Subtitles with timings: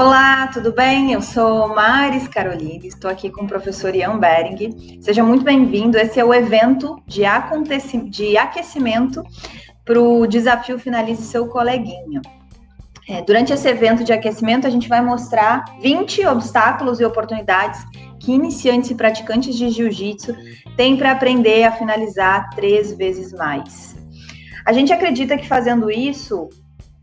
[0.00, 1.12] Olá, tudo bem?
[1.12, 5.00] Eu sou Maris Carolina, estou aqui com o professor Ian Bering.
[5.02, 5.98] Seja muito bem-vindo.
[5.98, 7.22] Esse é o evento de,
[8.08, 9.24] de aquecimento
[9.84, 12.22] para o desafio Finalize Seu Coleguinha.
[13.08, 17.84] É, durante esse evento de aquecimento, a gente vai mostrar 20 obstáculos e oportunidades
[18.20, 20.32] que iniciantes e praticantes de jiu-jitsu
[20.76, 23.96] têm para aprender a finalizar três vezes mais.
[24.64, 26.48] A gente acredita que fazendo isso,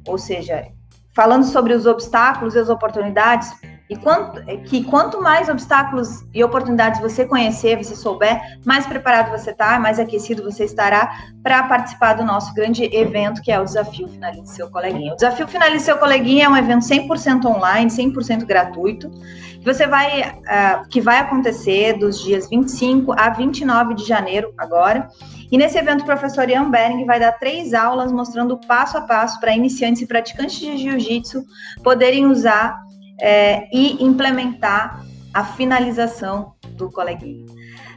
[0.07, 0.65] ou seja,
[1.15, 3.55] falando sobre os obstáculos e as oportunidades,
[3.89, 9.51] e quanto, que quanto mais obstáculos e oportunidades você conhecer, você souber, mais preparado você
[9.51, 11.11] está, mais aquecido você estará
[11.43, 15.13] para participar do nosso grande evento, que é o Desafio Finalize Seu Coleguinha.
[15.13, 20.21] O Desafio Finalize Seu Coleguinha é um evento 100% online, 100% gratuito, que você vai,
[20.31, 25.07] uh, que vai acontecer dos dias 25 a 29 de janeiro agora,
[25.51, 29.39] e nesse evento, o professor Ian Bering vai dar três aulas mostrando passo a passo
[29.39, 31.45] para iniciantes e praticantes de jiu-jitsu
[31.83, 32.84] poderem usar
[33.19, 37.45] é, e implementar a finalização do coleguinha.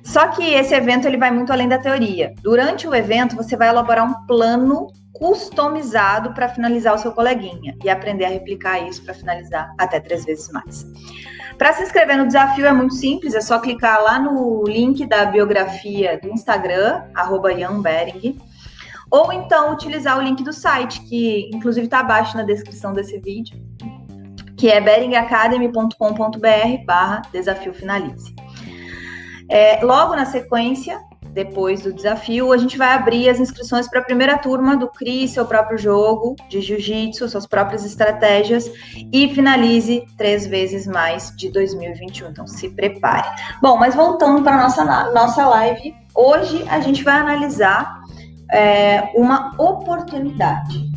[0.02, 2.34] Só que esse evento ele vai muito além da teoria.
[2.42, 7.90] Durante o evento, você vai elaborar um plano customizado para finalizar o seu coleguinha e
[7.90, 10.86] aprender a replicar isso para finalizar até três vezes mais.
[11.58, 15.24] Para se inscrever no desafio é muito simples, é só clicar lá no link da
[15.26, 17.50] biografia do Instagram, arroba
[19.10, 23.58] ou então utilizar o link do site, que inclusive está abaixo na descrição desse vídeo,
[24.58, 28.34] que é beringacademy.com.br barra desafio finalize.
[29.48, 31.00] É, logo na sequência,
[31.32, 35.28] depois do desafio, a gente vai abrir as inscrições para a primeira turma do CRI,
[35.28, 38.70] seu próprio jogo de jiu-jitsu, suas próprias estratégias
[39.12, 42.30] e finalize três vezes mais de 2021.
[42.30, 43.28] Então se prepare.
[43.62, 48.00] Bom, mas voltando para a nossa, nossa live, hoje a gente vai analisar
[48.52, 50.90] é, uma oportunidade.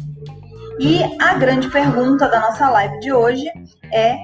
[0.83, 3.45] E a grande pergunta da nossa live de hoje
[3.93, 4.17] é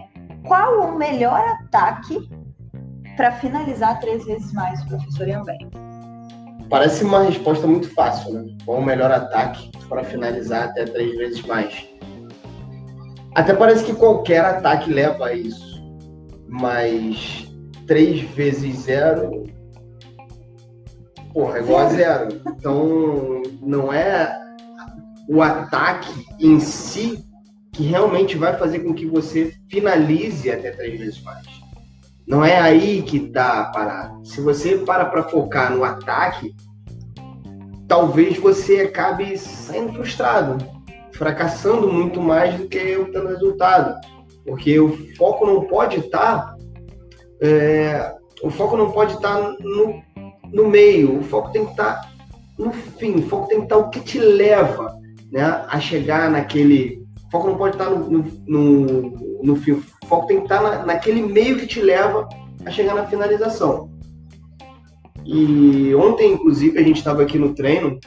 [0.48, 2.28] qual o melhor ataque
[3.16, 5.70] para finalizar três vezes mais, professor Iambem?
[6.68, 8.58] Parece uma resposta muito fácil, né?
[8.66, 11.88] Qual o melhor ataque para finalizar até três vezes mais?
[13.36, 15.80] Até parece que qualquer ataque leva a isso,
[16.48, 17.54] mas
[17.86, 19.44] três vezes zero,
[21.32, 22.42] porra, é igual a zero.
[22.48, 24.47] Então, não é
[25.28, 27.24] o ataque em si
[27.74, 31.46] que realmente vai fazer com que você finalize até três vezes mais.
[32.28, 34.14] Não é aí que está a parada.
[34.24, 36.56] Se você para para focar no ataque,
[37.88, 40.58] talvez você acabe saindo frustrado,
[41.14, 43.96] fracassando muito mais do que obtendo resultado.
[44.44, 46.48] Porque o foco não pode estar.
[46.48, 46.56] Tá,
[47.42, 50.02] é, o foco não pode estar tá no,
[50.52, 52.10] no meio, o foco tem que estar tá
[52.58, 54.97] no fim, o foco tem que estar o que te leva
[55.32, 57.06] né, a chegar naquele.
[57.28, 60.62] O foco não pode estar no, no, no, no fim, o foco tem que estar
[60.62, 62.28] na, naquele meio que te leva
[62.66, 63.90] a chegar na finalização.
[65.26, 68.00] E ontem, inclusive, a gente estava aqui no treino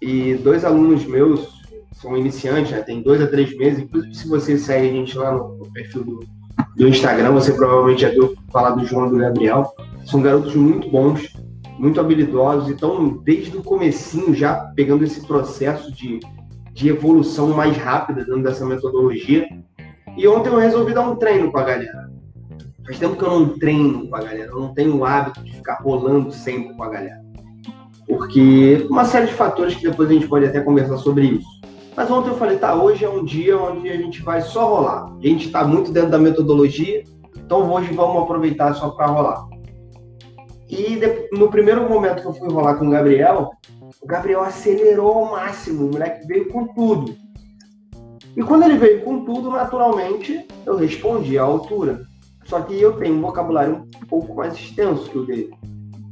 [0.00, 1.62] e dois alunos meus
[2.02, 3.80] são iniciantes, né, tem dois a três meses.
[3.80, 6.20] Inclusive, se você segue a gente lá no, perfil do,
[6.76, 9.72] do Instagram, você provavelmente já viu falar do João do Gabriel.
[10.06, 11.31] São garotos muito bons,
[11.82, 16.20] muito habilidosos, então desde o comecinho já pegando esse processo de,
[16.72, 19.48] de evolução mais rápida dentro dessa metodologia.
[20.16, 22.08] E ontem eu resolvi dar um treino com a galera.
[22.86, 25.54] Faz tempo que eu não treino com a galera, eu não tenho o hábito de
[25.54, 27.20] ficar rolando sempre com a galera.
[28.06, 31.48] Porque uma série de fatores que depois a gente pode até conversar sobre isso.
[31.96, 35.12] Mas ontem eu falei, tá, hoje é um dia onde a gente vai só rolar.
[35.20, 37.02] A gente está muito dentro da metodologia,
[37.34, 39.51] então hoje vamos aproveitar só para rolar.
[40.72, 40.98] E
[41.36, 43.50] no primeiro momento que eu fui rolar com o Gabriel,
[44.00, 47.14] o Gabriel acelerou ao máximo, o moleque veio com tudo.
[48.34, 52.00] E quando ele veio com tudo, naturalmente, eu respondi à altura.
[52.46, 55.50] Só que eu tenho um vocabulário um pouco mais extenso que o dele.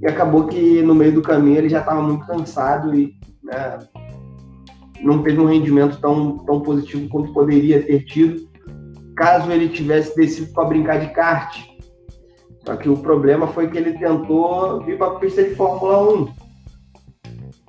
[0.03, 3.79] E acabou que no meio do caminho ele já estava muito cansado e né,
[5.01, 8.47] não teve um rendimento tão, tão positivo quanto poderia ter tido
[9.17, 11.70] caso ele tivesse descido para brincar de kart
[12.65, 16.29] só que o problema foi que ele tentou vir para a pista de Fórmula 1.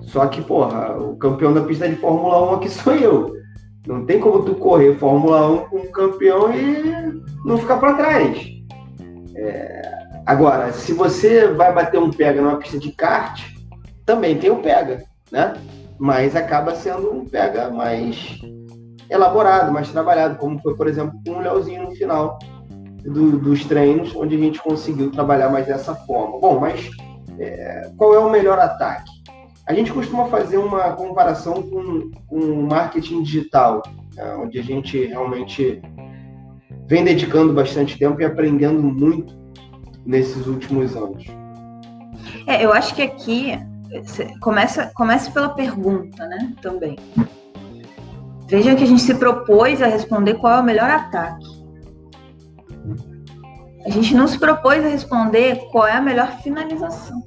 [0.02, 3.34] Só que, porra, o campeão da pista de Fórmula 1 aqui sou eu.
[3.86, 8.46] Não tem como tu correr Fórmula 1 com o campeão e não ficar para trás.
[9.34, 9.82] É...
[10.26, 13.42] Agora, se você vai bater um pega numa pista de kart,
[14.04, 15.02] também tem o pega,
[15.32, 15.54] né?
[15.98, 18.38] Mas acaba sendo um pega mais
[19.10, 22.38] elaborado, mais trabalhado, como foi, por exemplo, com o Leozinho no final
[23.04, 26.38] do, dos treinos, onde a gente conseguiu trabalhar mais dessa forma.
[26.38, 26.88] Bom, mas
[27.38, 29.10] é, qual é o melhor ataque?
[29.66, 33.82] A gente costuma fazer uma comparação com, com marketing digital,
[34.14, 35.80] né, onde a gente realmente
[36.86, 39.34] vem dedicando bastante tempo e aprendendo muito
[40.04, 41.24] nesses últimos anos.
[42.46, 43.58] É, eu acho que aqui
[44.40, 46.52] começa, começa pela pergunta, né?
[46.60, 46.96] Também.
[48.48, 51.61] Veja que a gente se propôs a responder qual é o melhor ataque.
[53.84, 57.22] A gente não se propôs a responder qual é a melhor finalização.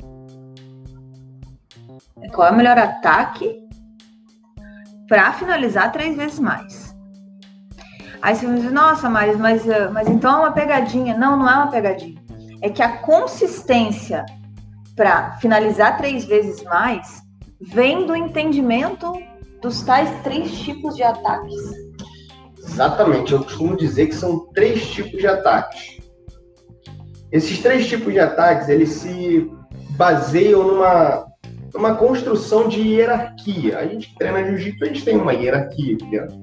[2.33, 3.65] Qual é o melhor ataque
[5.07, 6.95] para finalizar três vezes mais.
[8.21, 9.63] Aí você dizer, nossa, Maris, mas,
[9.93, 11.17] mas então é uma pegadinha.
[11.17, 12.19] Não, não é uma pegadinha.
[12.61, 14.25] É que a consistência
[14.95, 17.21] para finalizar três vezes mais
[17.61, 19.11] vem do entendimento
[19.61, 21.55] dos tais três tipos de ataques.
[22.57, 25.94] Exatamente, eu costumo dizer que são três tipos de ataques.
[27.31, 29.51] Esses três tipos de ataques, eles se
[29.91, 31.25] baseiam numa,
[31.73, 33.79] numa construção de hierarquia.
[33.79, 35.97] A gente treina jiu-jitsu, a gente tem uma hierarquia.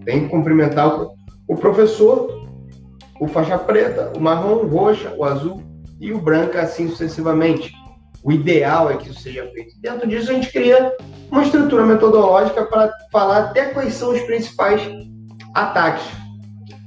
[0.05, 1.14] Tem que cumprimentar o,
[1.49, 2.46] o professor,
[3.20, 5.62] o faixa preta, o marrom, o roxa, o azul
[6.00, 7.73] e o branco, assim sucessivamente.
[8.25, 9.75] O ideal é que isso seja feito.
[9.81, 10.93] Dentro disso, a gente cria
[11.31, 14.82] uma estrutura metodológica para falar até quais são os principais
[15.55, 16.05] ataques.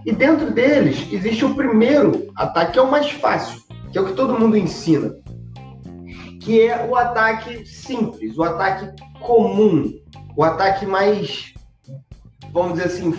[0.06, 3.60] E dentro deles, existe o primeiro ataque, que é o mais fácil,
[3.96, 5.16] que é o que todo mundo ensina,
[6.42, 9.90] que é o ataque simples, o ataque comum,
[10.36, 11.54] o ataque mais,
[12.52, 13.14] vamos dizer assim,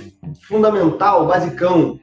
[0.46, 1.98] fundamental, basicão,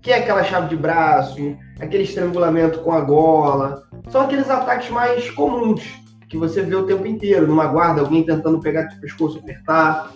[0.00, 1.36] que é aquela chave de braço,
[1.78, 5.84] aquele estrangulamento com a gola, são aqueles ataques mais comuns
[6.30, 7.46] que você vê o tempo inteiro.
[7.46, 10.10] Numa guarda, alguém tentando pegar teu pescoço, apertar,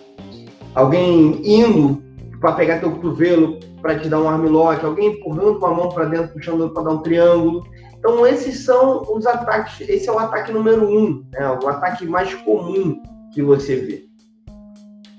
[0.73, 2.01] alguém indo
[2.39, 6.33] para pegar teu cotovelo para te dar um armlock, alguém empurrando uma mão para dentro,
[6.33, 7.63] puxando para dar um triângulo.
[8.01, 9.87] Então, esses são os ataques.
[9.87, 11.59] Esse é o ataque número um, né?
[11.63, 12.99] o ataque mais comum
[13.31, 14.05] que você vê.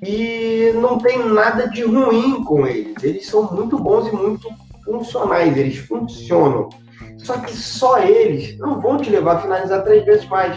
[0.05, 3.01] E não tem nada de ruim com eles.
[3.05, 4.49] Eles são muito bons e muito
[4.85, 6.71] funcionais, eles funcionam.
[7.19, 10.57] Só que só eles não vão te levar a finalizar três vezes mais.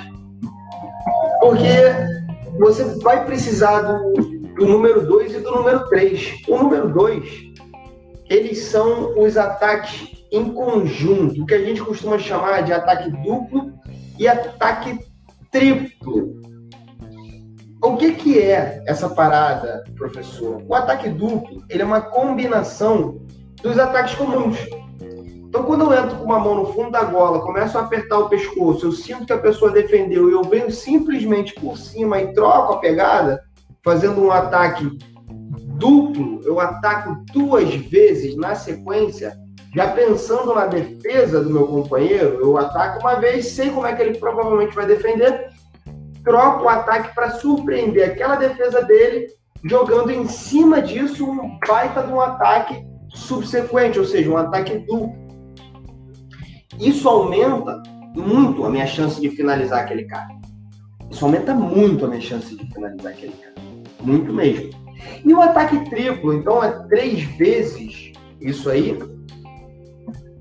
[1.40, 1.78] Porque
[2.58, 4.14] você vai precisar do,
[4.56, 6.42] do número 2 e do número 3.
[6.48, 7.24] O número 2,
[8.32, 13.74] eles são os ataques em conjunto, o que a gente costuma chamar de ataque duplo
[14.20, 15.00] e ataque
[15.52, 16.36] triplo.
[17.82, 20.64] O que, que é essa parada, professor?
[20.68, 23.22] O ataque duplo ele é uma combinação
[23.62, 24.58] dos ataques comuns.
[25.48, 28.28] Então, quando eu entro com uma mão no fundo da gola, começo a apertar o
[28.28, 32.74] pescoço, eu sinto que a pessoa defendeu e eu venho simplesmente por cima e troco
[32.74, 33.42] a pegada,
[33.84, 34.98] fazendo um ataque
[35.78, 39.38] duplo, eu ataco duas vezes na sequência,
[39.76, 44.02] já pensando na defesa do meu companheiro, eu ataco uma vez, sei como é que
[44.02, 45.50] ele provavelmente vai defender,
[46.24, 49.28] troco o ataque para surpreender aquela defesa dele,
[49.66, 55.14] jogando em cima disso um baita de um ataque subsequente, ou seja, um ataque duplo.
[56.80, 57.84] Isso aumenta
[58.16, 60.30] muito a minha chance de finalizar aquele cara.
[61.12, 63.56] Isso aumenta muito a minha chance de finalizar aquele cara.
[64.02, 64.70] Muito mesmo.
[65.24, 68.98] E o ataque triplo, então, é três vezes isso aí?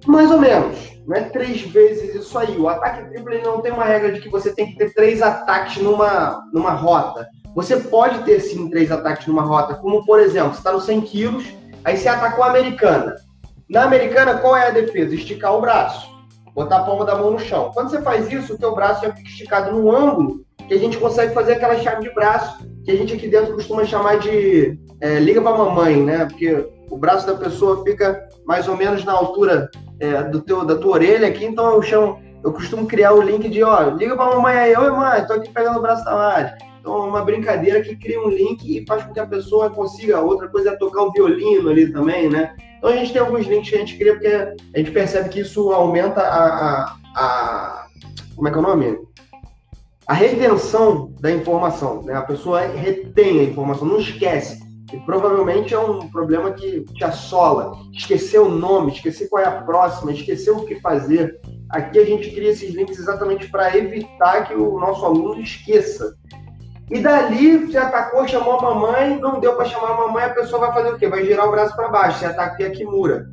[0.06, 0.94] Mais ou menos.
[1.06, 2.56] Não é três vezes isso aí.
[2.56, 5.82] O ataque triplo não tem uma regra de que você tem que ter três ataques
[5.82, 7.26] numa, numa rota.
[7.54, 11.00] Você pode ter sim três ataques numa rota, como por exemplo, você está no 100
[11.02, 11.44] quilos,
[11.84, 13.14] aí você atacou a americana.
[13.68, 15.14] Na americana, qual é a defesa?
[15.14, 16.14] Esticar o braço
[16.54, 17.70] botar a palma da mão no chão.
[17.74, 20.96] Quando você faz isso, o teu braço já fica esticado no ângulo que a gente
[20.96, 25.18] consegue fazer aquela chave de braço que a gente aqui dentro costuma chamar de é,
[25.18, 26.24] liga para mamãe, né?
[26.26, 29.70] Porque o braço da pessoa fica mais ou menos na altura
[30.00, 33.48] é, do teu, da tua orelha aqui, então eu chamo, eu costumo criar o link
[33.48, 36.52] de, ó, liga para mamãe aí, oi mãe, tô aqui pegando o braço da Mari.
[36.84, 40.20] Então, é uma brincadeira que cria um link e faz com que a pessoa consiga.
[40.20, 42.54] Outra coisa é tocar o violino ali também, né?
[42.76, 45.40] Então, a gente tem alguns links que a gente cria porque a gente percebe que
[45.40, 46.44] isso aumenta a.
[46.44, 47.86] a, a
[48.36, 48.98] como é que é o nome?
[50.06, 52.02] A retenção da informação.
[52.02, 52.14] Né?
[52.14, 54.62] A pessoa retém a informação, não esquece.
[54.92, 57.72] E provavelmente é um problema que te assola.
[57.92, 61.40] Esquecer o nome, esquecer qual é a próxima, esquecer o que fazer.
[61.70, 66.14] Aqui a gente cria esses links exatamente para evitar que o nosso aluno esqueça
[66.90, 70.66] e dali você atacou, chamou a mamãe, não deu para chamar a mamãe, a pessoa
[70.66, 71.08] vai fazer o quê?
[71.08, 73.26] Vai girar o braço para baixo, você ataca a Kimura.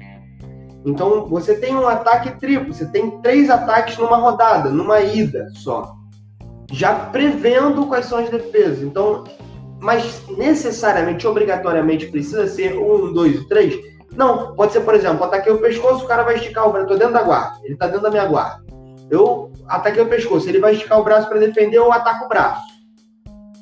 [0.86, 5.93] Então você tem um ataque triplo, você tem três ataques numa rodada, numa ida só.
[6.72, 8.81] Já prevendo quais são as defesas.
[8.81, 9.25] Então,
[9.81, 13.75] mas necessariamente, obrigatoriamente, precisa ser um, dois, três?
[14.15, 16.89] Não, pode ser, por exemplo, ataquei o pescoço, o cara vai esticar o braço.
[16.89, 18.63] Dentro da guarda, ele está dentro da minha guarda.
[19.09, 22.61] Eu ataquei o pescoço, ele vai esticar o braço para defender, eu ataco o braço.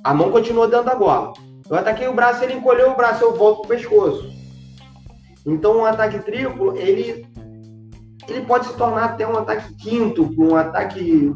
[0.03, 1.31] A mão continua dentro da gola.
[1.69, 4.29] Eu ataquei o braço, ele encolheu o braço, eu volto pro pescoço.
[5.45, 7.25] Então, um ataque triplo, ele,
[8.27, 11.31] ele pode se tornar até um ataque quíntuplo, um ataque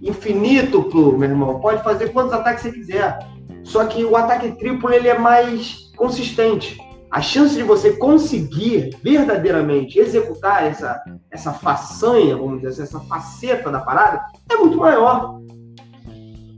[0.00, 1.60] infinítuplo, meu irmão.
[1.60, 3.18] Pode fazer quantos ataques você quiser.
[3.64, 6.78] Só que o ataque triplo, ele é mais consistente.
[7.10, 13.70] A chance de você conseguir verdadeiramente executar essa, essa façanha, vamos dizer assim, essa faceta
[13.70, 15.38] da parada, é muito maior.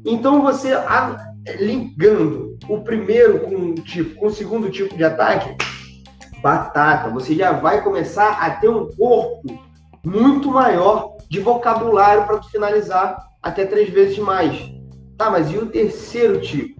[0.05, 0.73] Então, você
[1.59, 5.57] ligando o primeiro com tipo, com o segundo tipo de ataque,
[6.41, 9.43] batata, você já vai começar a ter um corpo
[10.05, 14.57] muito maior de vocabulário para finalizar até três vezes mais.
[15.17, 16.74] Tá, mas e o terceiro tipo?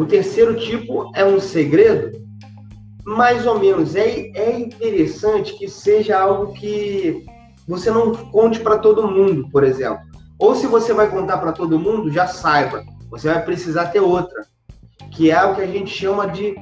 [0.00, 2.18] O terceiro tipo é um segredo?
[3.04, 3.94] Mais ou menos.
[3.94, 7.24] É, é interessante que seja algo que
[7.68, 10.00] você não conte para todo mundo, por exemplo.
[10.38, 14.46] Ou se você vai contar para todo mundo, já saiba você vai precisar ter outra,
[15.10, 16.54] que é o que a gente chama de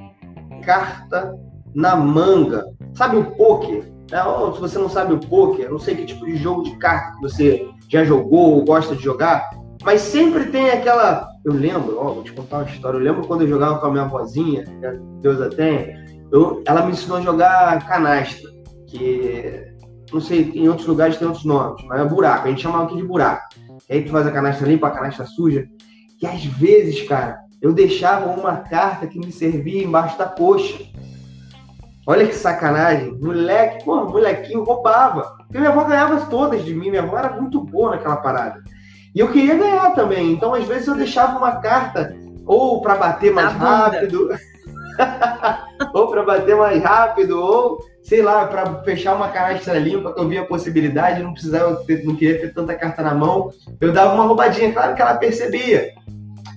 [0.64, 1.34] carta
[1.74, 2.64] na manga.
[2.94, 3.92] Sabe o poker?
[4.10, 7.12] É, se você não sabe o poker, não sei que tipo de jogo de carta
[7.12, 9.48] que você já jogou ou gosta de jogar,
[9.84, 11.28] mas sempre tem aquela.
[11.48, 12.98] Eu lembro, ó, vou te contar uma história.
[12.98, 14.64] Eu lembro quando eu jogava com a minha avózinha,
[15.22, 18.50] Deus a tenha, eu, ela me ensinou a jogar canastra,
[18.86, 19.66] que
[20.12, 22.96] não sei, em outros lugares tem outros nomes, mas é buraco, a gente chamava aqui
[22.96, 23.48] de buraco.
[23.88, 25.66] E aí tu faz a canastra limpa, a canastra suja
[26.18, 30.84] que às vezes, cara, eu deixava uma carta que me servia embaixo da coxa.
[32.06, 33.16] Olha que sacanagem.
[33.20, 35.22] Moleque, pô, molequinho roubava.
[35.38, 36.90] Porque minha avó ganhava todas de mim.
[36.90, 38.62] Minha avó era muito boa naquela parada.
[39.14, 40.32] E eu queria ganhar também.
[40.32, 42.14] Então, às vezes, eu deixava uma carta
[42.46, 44.30] ou para bater mais rápido.
[45.94, 50.28] ou para bater mais rápido, ou sei lá, para fechar uma canastra limpa, que eu
[50.28, 54.14] via a possibilidade, não precisava ter, não queria ter tanta carta na mão, eu dava
[54.14, 55.92] uma roubadinha, claro que ela percebia.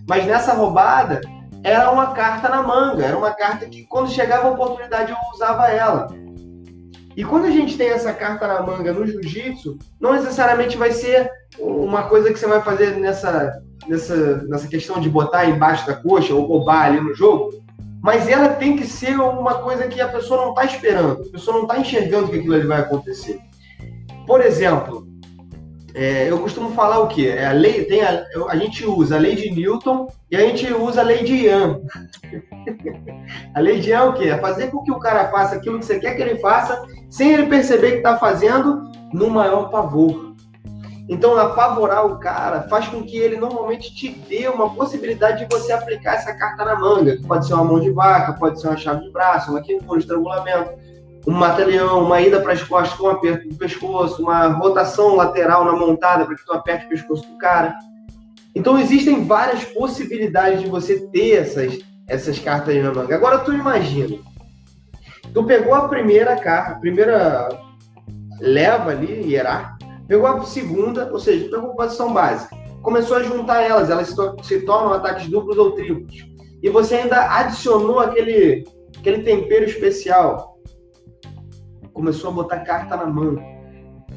[0.08, 1.20] Mas nessa roubada,
[1.64, 5.68] era uma carta na manga, era uma carta que quando chegava a oportunidade eu usava
[5.68, 6.08] ela.
[7.16, 11.30] E quando a gente tem essa carta na manga no jiu-jitsu, não necessariamente vai ser
[11.60, 16.34] uma coisa que você vai fazer nessa, nessa, nessa questão de botar embaixo da coxa
[16.34, 17.52] ou roubar ali no jogo,
[18.02, 21.58] mas ela tem que ser uma coisa que a pessoa não está esperando, a pessoa
[21.58, 23.40] não está enxergando que aquilo ali vai acontecer.
[24.26, 25.06] Por exemplo,
[25.94, 27.28] é, eu costumo falar o quê?
[27.28, 30.72] É a lei tem a, a gente usa a lei de Newton e a gente
[30.74, 31.82] usa a lei de Young.
[33.54, 34.30] a lei de Young é o quê?
[34.30, 37.34] É fazer com que o cara faça aquilo que você quer que ele faça, sem
[37.34, 40.32] ele perceber que está fazendo, no maior pavor.
[41.10, 45.74] Então, apavorar o cara faz com que ele normalmente te dê uma possibilidade de você
[45.74, 47.20] aplicar essa carta na manga.
[47.28, 49.98] Pode ser uma mão de vaca, pode ser uma chave de braço, uma quintura, um
[49.98, 50.72] estrangulamento
[51.28, 55.66] um mata-leão, uma ida para as costas com um aperto do pescoço, uma rotação lateral
[55.66, 57.76] na montada para que tu aperte o pescoço do cara.
[58.56, 63.16] Então existem várias possibilidades de você ter essas, essas cartas na manga.
[63.16, 64.18] Agora tu imagina,
[65.34, 67.50] tu pegou a primeira carta, a primeira
[68.40, 73.62] leva ali, hierárquica, pegou a segunda, ou seja, pegou a posição básica, começou a juntar
[73.62, 76.26] elas, elas se, to se tornam ataques duplos ou triplos.
[76.62, 80.51] E você ainda adicionou aquele, aquele tempero especial,
[81.94, 83.38] começou a botar carta na mão.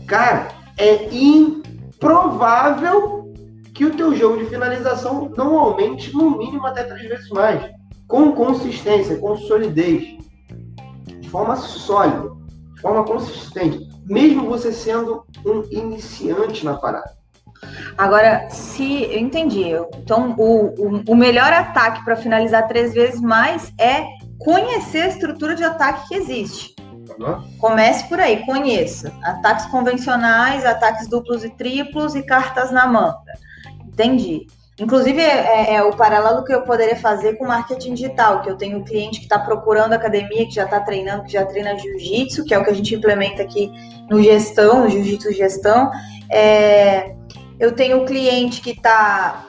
[0.06, 3.32] Cara, é improvável
[3.74, 7.70] que o teu jogo de finalização não aumente no mínimo até três vezes mais.
[8.06, 10.16] Com consistência, com solidez.
[11.20, 12.30] De forma sólida,
[12.74, 13.88] de forma consistente.
[14.06, 17.12] Mesmo você sendo um iniciante na parada.
[17.96, 23.72] Agora, se eu entendi, então o, o, o melhor ataque para finalizar três vezes mais
[23.80, 24.04] é
[24.38, 26.73] conhecer a estrutura de ataque que existe.
[27.58, 29.12] Comece por aí, conheça.
[29.22, 33.32] Ataques convencionais, ataques duplos e triplos e cartas na manga.
[33.86, 34.46] Entendi.
[34.78, 38.56] Inclusive, é, é, é, o paralelo que eu poderia fazer com marketing digital, que eu
[38.56, 42.44] tenho um cliente que está procurando academia, que já está treinando, que já treina jiu-jitsu,
[42.44, 43.70] que é o que a gente implementa aqui
[44.10, 45.92] no gestão, no jiu-jitsu gestão.
[46.28, 47.14] É,
[47.60, 49.46] eu tenho um cliente que está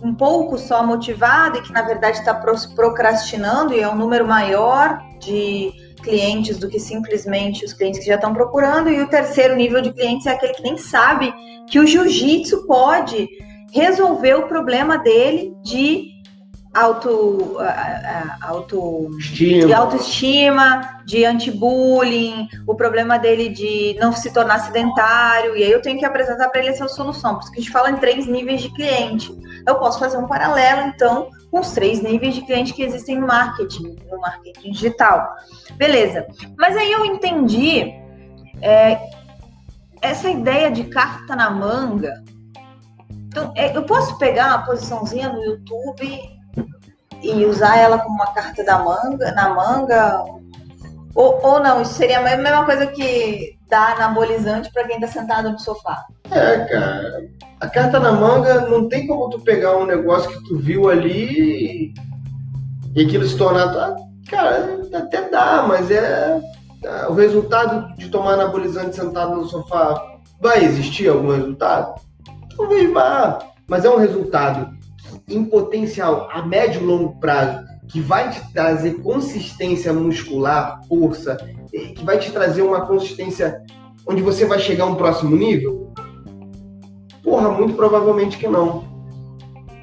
[0.00, 2.32] um pouco só motivado e que, na verdade, está
[2.76, 8.16] procrastinando, e é um número maior de clientes do que simplesmente os clientes que já
[8.16, 8.90] estão procurando.
[8.90, 11.32] E o terceiro nível de clientes é aquele que nem sabe
[11.68, 13.28] que o jiu-jitsu pode
[13.72, 16.12] resolver o problema dele de
[16.74, 17.56] auto,
[18.40, 25.70] auto de autoestima, de anti-bullying, o problema dele de não se tornar sedentário, e aí
[25.70, 27.34] eu tenho que apresentar para ele essa solução.
[27.34, 29.30] Por isso que a gente fala em três níveis de cliente.
[29.66, 33.96] Eu posso fazer um paralelo, então, os três níveis de cliente que existem no marketing,
[34.10, 35.36] no marketing digital.
[35.76, 36.26] Beleza.
[36.56, 37.92] Mas aí eu entendi
[38.62, 38.98] é,
[40.00, 42.24] essa ideia de carta na manga.
[43.28, 46.20] Então, é, eu posso pegar uma posiçãozinha no YouTube
[47.22, 50.24] e usar ela como uma carta da manga, na manga,
[51.14, 55.50] Ou, ou não, isso seria a mesma coisa que dar anabolizante para quem está sentado
[55.50, 56.04] no sofá.
[56.30, 57.24] É, cara.
[57.58, 61.94] A carta na manga não tem como tu pegar um negócio que tu viu ali
[62.94, 63.96] e aquilo se tornar.
[64.28, 66.38] Cara, até dá, mas é.
[66.84, 71.98] é o resultado de tomar anabolizante sentado no sofá vai existir algum resultado?
[72.54, 74.76] Talvez vá, mas é um resultado
[75.28, 81.36] em potencial a médio e longo prazo que vai te trazer consistência muscular, força,
[81.72, 83.62] que vai te trazer uma consistência
[84.06, 85.92] onde você vai chegar a um próximo nível?
[87.22, 88.84] Porra, muito provavelmente que não.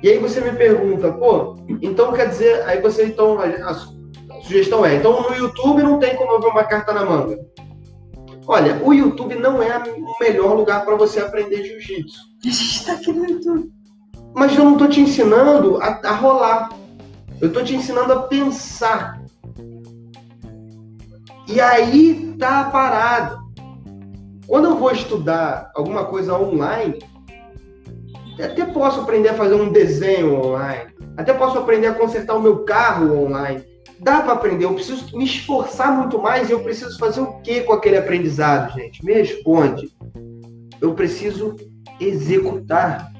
[0.02, 4.86] E aí você me pergunta, pô, então quer dizer, aí você então, a, a sugestão
[4.86, 7.38] é, então no YouTube não tem como eu ver uma carta na manga.
[8.48, 12.20] Olha, o YouTube não é o melhor lugar para você aprender jiu-jitsu.
[12.44, 13.72] A gente está aqui no YouTube.
[14.34, 16.70] Mas eu não estou te ensinando a, a rolar.
[17.42, 19.19] Eu estou te ensinando a pensar.
[21.50, 23.40] E aí tá a parada.
[24.46, 27.00] Quando eu vou estudar alguma coisa online,
[28.40, 32.64] até posso aprender a fazer um desenho online, até posso aprender a consertar o meu
[32.66, 33.64] carro online.
[34.00, 37.62] Dá para aprender, eu preciso me esforçar muito mais e eu preciso fazer o que
[37.62, 39.04] com aquele aprendizado, gente?
[39.04, 39.90] Me responde.
[40.80, 41.56] Eu preciso
[42.00, 43.12] executar.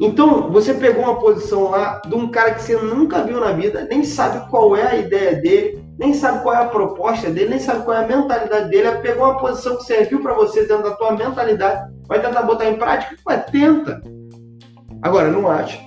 [0.00, 3.86] Então, você pegou uma posição lá de um cara que você nunca viu na vida,
[3.90, 7.58] nem sabe qual é a ideia dele, nem sabe qual é a proposta dele, nem
[7.60, 8.88] sabe qual é a mentalidade dele.
[8.88, 12.70] Ela pegou uma posição que serviu para você dentro da tua mentalidade, vai tentar botar
[12.70, 13.14] em prática?
[13.28, 14.00] Ué, tenta.
[15.02, 15.78] Agora, não acha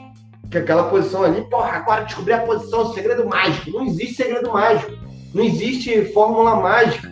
[0.51, 3.71] que aquela posição ali, porra, agora descobri a posição, segredo mágico.
[3.71, 4.91] Não existe segredo mágico.
[5.33, 7.11] Não existe fórmula mágica.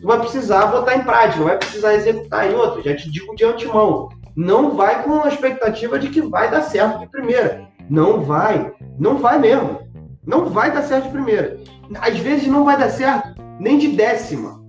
[0.00, 2.82] Tu vai precisar botar em prática, vai precisar executar em outra.
[2.82, 7.00] Já te digo de antemão não vai com a expectativa de que vai dar certo
[7.00, 7.66] de primeira.
[7.90, 8.72] Não vai.
[8.96, 9.80] Não vai mesmo.
[10.28, 11.58] Não vai dar certo de primeira.
[12.02, 14.62] Às vezes não vai dar certo nem de décima.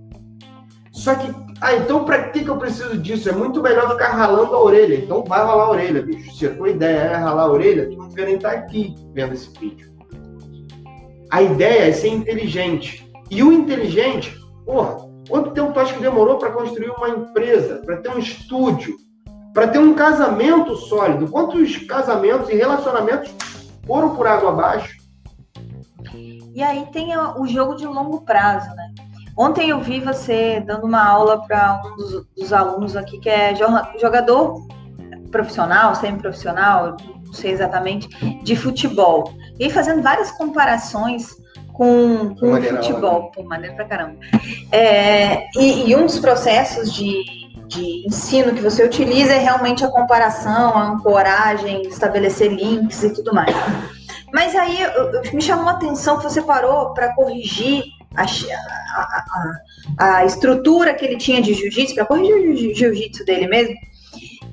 [0.90, 1.30] Só que,
[1.60, 3.28] ah, então para que, que eu preciso disso?
[3.28, 4.94] É muito melhor ficar ralando a orelha.
[4.94, 6.34] Então vai ralar a orelha, bicho.
[6.34, 9.34] Se a tua ideia é ralar a orelha, tu não deveria nem estar aqui vendo
[9.34, 9.92] esse vídeo.
[11.30, 13.06] A ideia é ser inteligente.
[13.30, 14.96] E o inteligente, porra,
[15.28, 18.96] quanto tempo tu acha que demorou para construir uma empresa, para ter um estúdio,
[19.52, 21.30] para ter um casamento sólido.
[21.30, 23.30] Quantos casamentos e relacionamentos
[23.86, 24.99] foram por água abaixo?
[26.54, 28.92] E aí tem o jogo de longo prazo, né?
[29.36, 33.54] Ontem eu vi você dando uma aula para um dos, dos, alunos aqui que é
[33.98, 34.66] jogador
[35.30, 38.08] profissional, semi-profissional, não sei exatamente,
[38.42, 39.32] de futebol.
[39.58, 41.36] E fazendo várias comparações
[41.72, 43.22] com, com o futebol.
[43.22, 43.30] Né?
[43.34, 44.16] Pô, maneiro pra caramba.
[44.72, 49.88] É, e, e um dos processos de de ensino que você utiliza é realmente a
[49.88, 53.54] comparação, a ancoragem, estabelecer links e tudo mais.
[54.32, 54.78] Mas aí
[55.32, 57.82] me chamou a atenção que você parou para corrigir
[58.16, 59.24] a, a,
[59.98, 63.74] a, a, estrutura que ele tinha de jiu-jitsu, para corrigir o jiu-jitsu dele mesmo,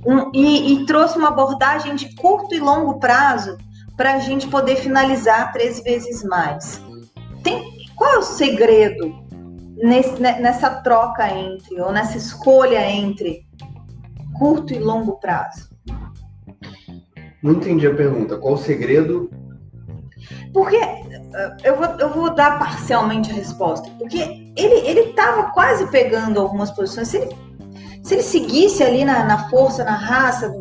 [0.06, 3.58] um, e, e, trouxe uma abordagem de curto e longo prazo
[3.96, 6.82] para a gente poder finalizar três vezes mais.
[7.44, 9.14] Tem, qual é o segredo
[9.76, 13.46] nesse, nessa troca entre, ou nessa escolha entre
[14.38, 15.68] curto e longo prazo?
[17.42, 18.38] Não entendi a pergunta.
[18.38, 19.30] Qual o segredo?
[20.54, 23.90] Porque eh, eu vou, eu vou dar parcialmente a resposta.
[23.98, 24.18] Porque
[24.56, 27.08] ele ele estava quase pegando algumas posições.
[27.08, 27.36] Se ele,
[28.04, 30.54] se ele seguisse ali na, na força, na raça,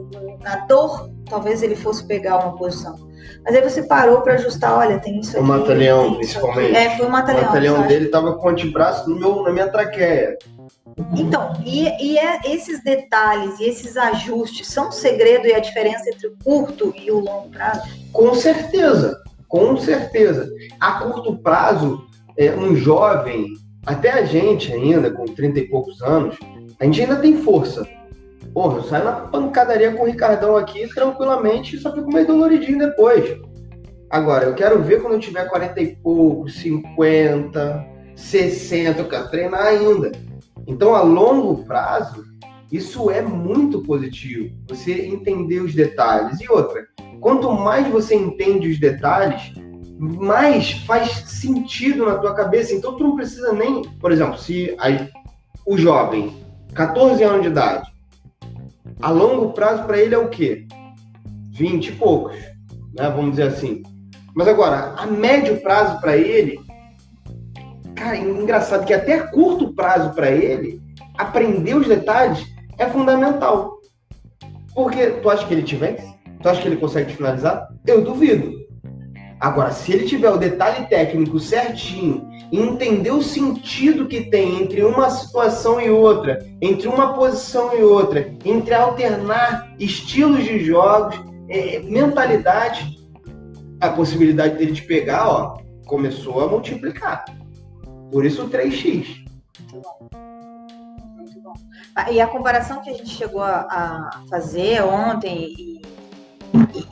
[0.42, 3.07] na dor, talvez ele fosse pegar uma posição.
[3.44, 5.40] Mas aí você parou para ajustar, olha, tem isso aqui.
[5.40, 6.74] O mata-leão, principalmente.
[6.74, 7.44] É, foi o mata-leão.
[7.44, 10.37] O mata-leão dele tava com o antebraço no meu, na minha traqueia.
[11.14, 16.09] Então, e, e é, esses detalhes e esses ajustes são o segredo e a diferença
[16.09, 17.83] entre o curto e o longo prazo?
[18.12, 19.16] Com certeza,
[19.49, 20.49] com certeza.
[20.81, 22.07] A curto prazo,
[22.37, 23.47] é, um jovem,
[23.85, 26.37] até a gente ainda, com 30 e poucos anos,
[26.79, 27.87] a gente ainda tem força.
[28.53, 32.79] Porra, eu saio na pancadaria com o Ricardão aqui tranquilamente e só fico meio doloridinho
[32.79, 33.39] depois.
[34.09, 39.67] Agora, eu quero ver quando eu tiver 40 e pouco, 50, 60, eu quero treinar
[39.67, 40.13] ainda.
[40.67, 42.25] Então, a longo prazo,
[42.71, 44.55] isso é muito positivo.
[44.69, 46.41] Você entender os detalhes.
[46.41, 46.87] E outra,
[47.27, 49.53] quanto mais você entende os detalhes,
[49.99, 52.73] mais faz sentido na tua cabeça.
[52.73, 55.11] Então, tu não precisa nem, por exemplo, se aí,
[55.67, 56.33] o jovem,
[56.73, 57.93] 14 anos de idade,
[59.03, 60.69] a longo prazo para ele é o quê?
[61.51, 62.37] 20 e poucos,
[62.97, 63.11] né?
[63.11, 63.83] Vamos dizer assim.
[64.33, 66.61] Mas agora, a médio prazo para ele,
[67.97, 70.81] cara, engraçado que até a curto prazo para ele,
[71.19, 72.47] aprender os detalhes
[72.79, 73.81] é fundamental.
[74.73, 76.15] Porque tu acha que ele te vence?
[76.47, 77.75] Tu acha que ele consegue te finalizar?
[77.85, 78.65] Eu duvido.
[79.41, 85.11] Agora, se ele tiver o detalhe técnico certinho entender o sentido que tem entre uma
[85.11, 92.97] situação e outra, entre uma posição e outra, entre alternar estilos de jogos, é, mentalidade,
[93.81, 97.25] a possibilidade dele te pegar, ó, começou a multiplicar.
[98.13, 99.27] Por isso o 3x.
[101.17, 101.55] Muito bom.
[101.97, 105.96] Ah, e a comparação que a gente chegou a fazer ontem e,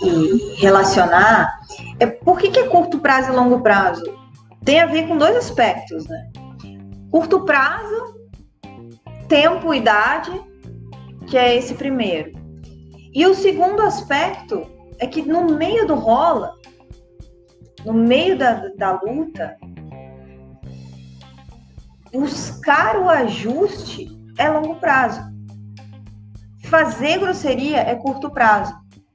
[0.03, 1.59] e, relacionar
[1.99, 4.05] é por que, que é curto prazo e longo prazo?
[4.65, 6.31] Tem a ver com dois aspectos, né?
[7.11, 8.15] Curto prazo,
[9.29, 10.33] tempo, idade,
[11.27, 12.33] que é esse primeiro.
[13.13, 14.67] E o segundo aspecto
[14.99, 16.55] é que no meio do rola,
[17.85, 19.57] no meio da, da luta,
[22.13, 25.21] buscar o ajuste é longo prazo.
[26.65, 28.75] Fazer grosseria é curto prazo.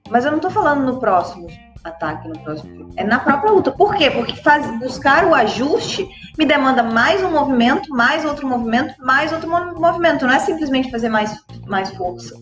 [0.09, 1.47] Mas eu não estou falando no próximo
[1.83, 2.89] ataque, no próximo.
[2.95, 3.71] É na própria luta.
[3.71, 4.11] Por quê?
[4.11, 9.49] Porque faz, buscar o ajuste me demanda mais um movimento, mais outro movimento, mais outro
[9.49, 10.25] movimento.
[10.25, 12.35] Não é simplesmente fazer mais, mais força.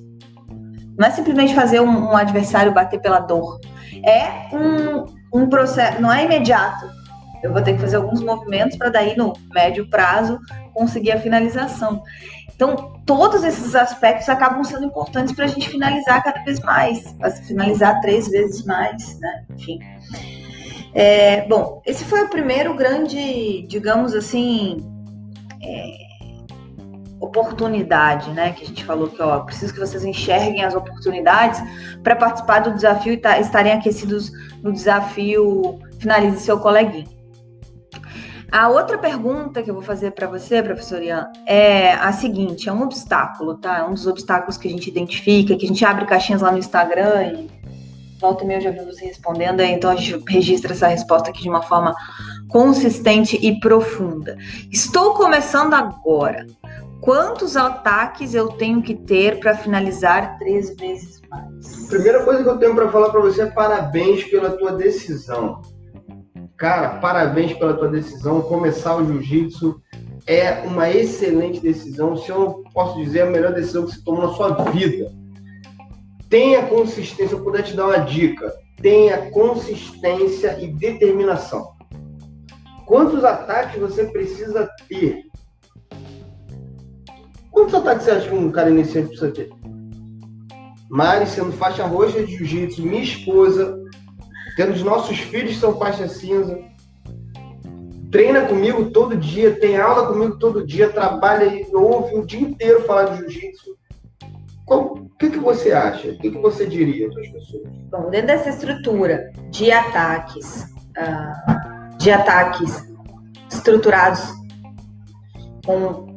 [0.97, 3.59] Não é simplesmente fazer um, um adversário bater pela dor.
[4.03, 6.89] É um, um processo, não é imediato.
[7.43, 10.39] Eu vou ter que fazer alguns movimentos para daí no médio prazo
[10.73, 12.01] conseguir a finalização.
[12.57, 17.15] Então, todos esses aspectos acabam sendo importantes para a gente finalizar cada vez mais,
[17.45, 19.45] finalizar três vezes mais, né?
[19.51, 19.79] Enfim.
[20.91, 24.77] É, bom, esse foi o primeiro grande, digamos assim,
[25.61, 25.97] é,
[27.19, 28.53] oportunidade, né?
[28.53, 31.61] Que a gente falou que, ó, preciso que vocês enxerguem as oportunidades
[32.01, 34.31] para participar do desafio e tá, estarem aquecidos
[34.63, 37.16] no desafio Finalize seu coleguinha.
[38.51, 42.73] A outra pergunta que eu vou fazer para você, professor Ian, é a seguinte: é
[42.73, 43.79] um obstáculo, tá?
[43.79, 46.57] É um dos obstáculos que a gente identifica, que a gente abre caixinhas lá no
[46.57, 47.57] Instagram e
[48.19, 51.43] volta e meia eu já vi você respondendo, então a gente registra essa resposta aqui
[51.43, 51.93] de uma forma
[52.47, 54.37] consistente e profunda.
[54.71, 56.45] Estou começando agora.
[57.01, 61.85] Quantos ataques eu tenho que ter para finalizar três vezes mais?
[61.87, 65.61] Primeira coisa que eu tenho para falar para você é parabéns pela tua decisão.
[66.57, 68.41] Cara, parabéns pela tua decisão.
[68.41, 69.81] Começar o jiu-jitsu
[70.25, 72.17] é uma excelente decisão.
[72.17, 75.11] Se eu não posso dizer, é a melhor decisão que você tomou na sua vida.
[76.29, 77.35] Tenha consistência.
[77.35, 78.51] Eu puder te dar uma dica.
[78.81, 81.75] Tenha consistência e determinação.
[82.85, 85.27] Quantos ataques você precisa ter
[87.57, 89.49] Quantos ataques você acha que um cara iniciante precisa ter?
[90.91, 93.83] Mari sendo faixa roxa de jiu-jitsu, minha esposa,
[94.57, 96.59] tendo os nossos filhos são faixa cinza,
[98.11, 102.83] treina comigo todo dia, tem aula comigo todo dia, trabalha e ouve o dia inteiro
[102.83, 103.77] falar de jiu-jitsu.
[104.65, 106.09] O que, que você acha?
[106.09, 107.69] O que, que você diria para as pessoas?
[107.91, 110.63] Bom, dentro dessa estrutura de ataques,
[110.97, 112.83] uh, de ataques
[113.51, 114.21] estruturados
[115.65, 116.07] com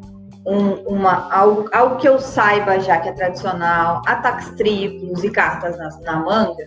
[0.46, 5.76] um, uma, algo, algo que eu saiba já que é tradicional, ataques triplos e cartas
[5.76, 6.66] na, na manga,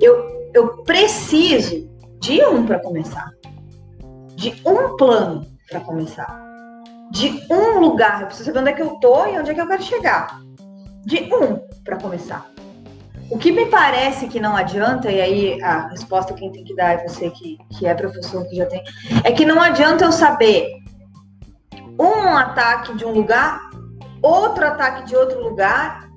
[0.00, 1.90] eu, eu preciso
[2.20, 3.28] de um para começar,
[4.36, 6.40] de um plano para começar,
[7.10, 8.20] de um lugar.
[8.20, 10.40] Eu preciso saber onde é que eu tô e onde é que eu quero chegar.
[11.04, 12.46] De um para começar.
[13.30, 16.92] O que me parece que não adianta, e aí a resposta quem tem que dar
[16.92, 18.82] é você que, que é professor, que já tem,
[19.24, 20.70] é que não adianta eu saber
[21.98, 23.58] um ataque de um lugar,
[24.22, 26.08] outro ataque de outro lugar,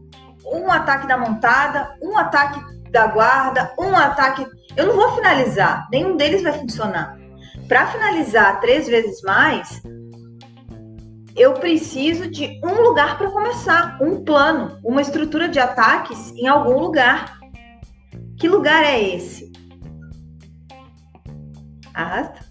[0.45, 2.59] um ataque da montada, um ataque
[2.91, 4.45] da guarda, um ataque.
[4.75, 7.17] Eu não vou finalizar, nenhum deles vai funcionar.
[7.67, 9.81] Para finalizar três vezes mais,
[11.35, 16.79] eu preciso de um lugar para começar, um plano, uma estrutura de ataques em algum
[16.79, 17.37] lugar.
[18.39, 19.51] Que lugar é esse?
[21.93, 22.45] Arrasta.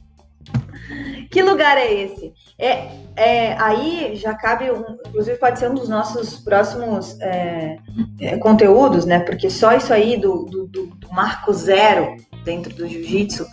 [1.30, 2.32] Que lugar é esse?
[2.58, 7.78] É, é, aí já cabe, um, inclusive pode ser um dos nossos próximos é,
[8.20, 9.20] é, conteúdos, né?
[9.20, 13.46] Porque só isso aí do, do, do, marco zero dentro do jiu-jitsu,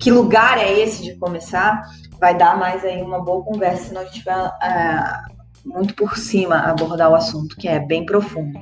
[0.00, 1.82] que lugar é esse de começar,
[2.18, 7.14] vai dar mais aí uma boa conversa, gente vai é, muito por cima abordar o
[7.14, 8.58] assunto, que é bem profundo.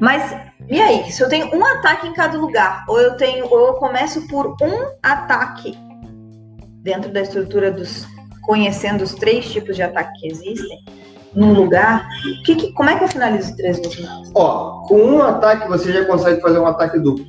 [0.00, 0.36] Mas
[0.68, 3.74] e aí, se eu tenho um ataque em cada lugar, ou eu tenho, ou eu
[3.74, 5.78] começo por um ataque
[6.82, 8.06] dentro da estrutura dos
[8.46, 10.78] conhecendo os três tipos de ataque que existem
[11.34, 12.08] num lugar,
[12.44, 16.06] que, que, como é que eu finalizo três vezes Ó, com um ataque você já
[16.06, 17.26] consegue fazer um ataque duplo.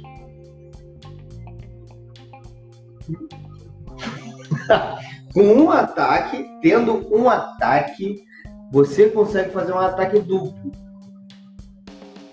[5.33, 8.23] com um ataque, tendo um ataque,
[8.71, 10.71] você consegue fazer um ataque duplo.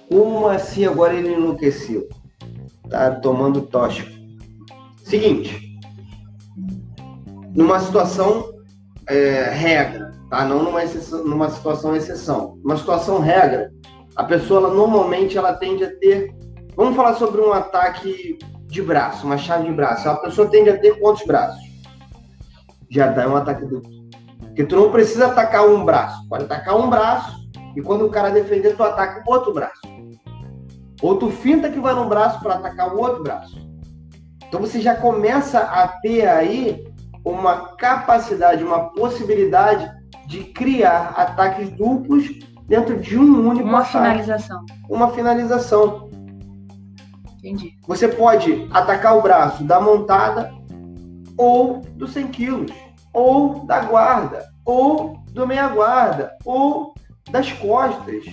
[0.09, 2.09] Como assim agora ele enlouqueceu?
[2.88, 4.12] Tá tomando tóxico.
[5.03, 5.77] Seguinte,
[7.55, 8.54] numa situação
[9.09, 10.45] é, regra, tá?
[10.45, 12.59] Não numa, exceção, numa situação exceção.
[12.64, 13.71] Uma situação regra,
[14.17, 16.35] a pessoa ela, normalmente ela tende a ter.
[16.77, 20.09] Vamos falar sobre um ataque de braço, uma chave de braço.
[20.09, 21.62] A pessoa tende a ter quantos braços?
[22.90, 23.90] Já dá um ataque duplo.
[24.40, 26.29] Porque tu não precisa atacar um braço.
[26.29, 27.45] Pode atacar um braço
[27.77, 29.81] e quando o cara defender, tu ataca o outro braço.
[31.03, 33.57] Ou tu finta que vai num braço para atacar o outro braço.
[34.47, 36.85] Então você já começa a ter aí
[37.25, 39.91] uma capacidade, uma possibilidade
[40.27, 42.29] de criar ataques duplos
[42.67, 43.93] dentro de um único Uma ataque.
[43.93, 44.65] finalização.
[44.89, 46.11] Uma finalização.
[47.39, 47.75] Entendi.
[47.87, 50.53] Você pode atacar o braço da montada
[51.37, 52.73] ou dos 100 quilos,
[53.13, 56.95] ou da guarda, ou do meia guarda, ou
[57.31, 58.25] das costas,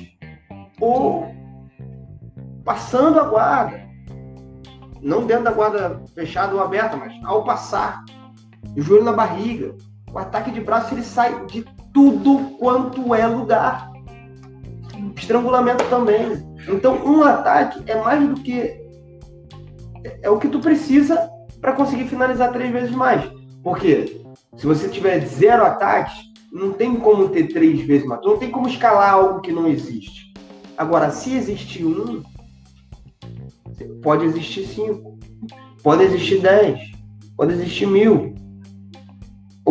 [0.79, 1.27] ou
[2.63, 3.81] passando a guarda.
[5.01, 8.03] Não dentro da guarda fechada ou aberta, mas ao passar
[8.75, 9.75] o joelho na barriga.
[10.11, 13.91] O ataque de braço ele sai de tudo quanto é lugar.
[15.15, 16.51] Estrangulamento também.
[16.67, 18.79] Então, um ataque é mais do que.
[20.21, 23.23] É o que tu precisa para conseguir finalizar três vezes mais.
[23.63, 24.21] Porque
[24.57, 26.13] se você tiver zero ataques,
[26.51, 28.21] não tem como ter três vezes mais.
[28.23, 30.33] Não tem como escalar algo que não existe.
[30.77, 32.23] Agora, se existe um,
[34.01, 35.17] pode existir cinco,
[35.83, 36.79] pode existir dez,
[37.37, 38.30] pode existir mil.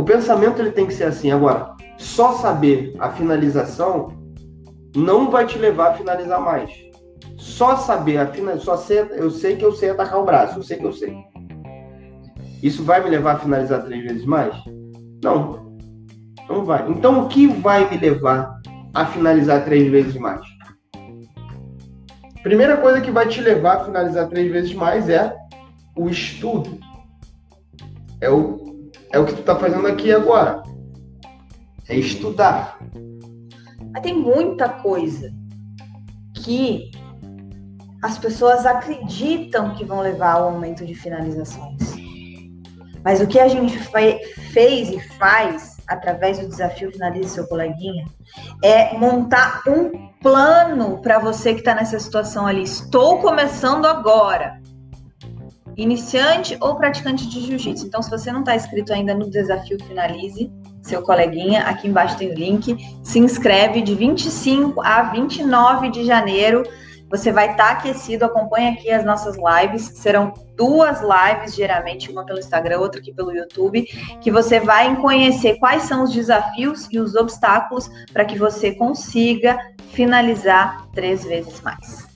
[0.01, 1.31] O pensamento ele tem que ser assim.
[1.31, 4.09] Agora, só saber a finalização
[4.97, 6.71] não vai te levar a finalizar mais.
[7.37, 10.79] Só saber a finalização, só eu sei que eu sei atacar o braço, eu sei
[10.79, 11.15] que eu sei.
[12.63, 14.55] Isso vai me levar a finalizar três vezes mais?
[15.23, 15.77] Não.
[16.49, 16.91] Não vai.
[16.91, 18.59] Então, o que vai me levar
[18.95, 20.41] a finalizar três vezes mais?
[22.43, 25.37] Primeira coisa que vai te levar a finalizar três vezes mais é
[25.95, 26.79] o estudo.
[28.19, 28.70] É o
[29.13, 30.63] é o que tu tá fazendo aqui agora.
[31.89, 32.79] É estudar.
[33.93, 35.33] Mas tem muita coisa
[36.35, 36.91] que
[38.03, 42.01] as pessoas acreditam que vão levar ao aumento de finalizações.
[43.05, 43.79] Mas o que a gente
[44.53, 48.05] fez e faz através do desafio Finalize Seu Coleguinha
[48.63, 52.63] é montar um plano para você que está nessa situação ali.
[52.63, 54.60] Estou começando agora
[55.83, 57.87] iniciante ou praticante de jiu-jitsu.
[57.87, 62.31] Então, se você não está inscrito ainda no desafio Finalize, seu coleguinha, aqui embaixo tem
[62.31, 62.77] o link.
[63.03, 66.63] Se inscreve de 25 a 29 de janeiro.
[67.09, 69.83] Você vai estar tá aquecido, acompanhe aqui as nossas lives.
[69.97, 73.83] Serão duas lives, geralmente, uma pelo Instagram, outra aqui pelo YouTube,
[74.21, 79.59] que você vai conhecer quais são os desafios e os obstáculos para que você consiga
[79.93, 82.10] finalizar três vezes mais.